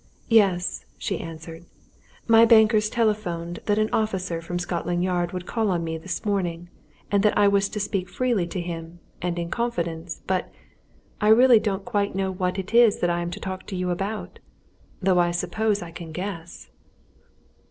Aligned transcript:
"Yes," 0.29 0.85
she 0.97 1.19
answered, 1.19 1.63
"my 2.27 2.43
bankers 2.43 2.89
telephoned 2.89 3.59
that 3.67 3.77
an 3.77 3.91
officer 3.93 4.41
from 4.41 4.57
Scotland 4.57 5.03
Yard 5.03 5.31
would 5.31 5.45
call 5.45 5.69
on 5.69 5.83
me 5.83 5.95
this 5.95 6.25
morning, 6.25 6.69
and 7.11 7.21
that 7.21 7.37
I 7.37 7.47
was 7.47 7.69
to 7.69 7.79
speak 7.79 8.09
freely 8.09 8.47
to 8.47 8.59
him, 8.59 8.97
and 9.21 9.37
in 9.37 9.51
confidence, 9.51 10.23
but 10.25 10.51
I 11.21 11.27
really 11.27 11.59
don't 11.59 11.85
quite 11.85 12.15
know 12.15 12.31
what 12.31 12.57
it 12.57 12.73
is 12.73 12.99
that 13.01 13.11
I'm 13.11 13.29
to 13.29 13.39
talk 13.39 13.67
to 13.67 13.75
you 13.75 13.91
about, 13.91 14.39
though 15.03 15.19
I 15.19 15.29
suppose 15.29 15.83
I 15.83 15.91
can 15.91 16.11
guess." 16.11 16.71